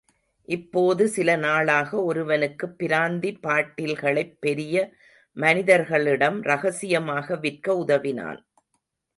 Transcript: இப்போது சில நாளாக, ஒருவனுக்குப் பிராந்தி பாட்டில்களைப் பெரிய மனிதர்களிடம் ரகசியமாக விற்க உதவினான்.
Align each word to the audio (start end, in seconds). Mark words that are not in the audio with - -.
இப்போது 0.45 1.07
சில 1.07 1.35
நாளாக, 1.35 2.03
ஒருவனுக்குப் 2.03 2.75
பிராந்தி 2.79 3.37
பாட்டில்களைப் 3.41 4.37
பெரிய 4.39 4.91
மனிதர்களிடம் 5.33 6.41
ரகசியமாக 6.41 7.35
விற்க 7.35 7.77
உதவினான். 7.77 8.45